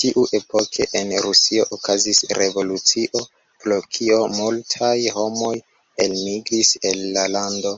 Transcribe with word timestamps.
Tiuepoke 0.00 0.86
en 0.98 1.14
Rusio 1.26 1.64
okazis 1.76 2.20
revolucio, 2.40 3.22
pro 3.64 3.78
kio 3.96 4.18
multaj 4.36 4.94
homoj 5.16 5.54
elmigris 6.08 6.74
el 6.92 7.04
la 7.16 7.24
lando. 7.38 7.74